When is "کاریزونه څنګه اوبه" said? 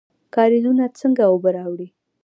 0.35-1.49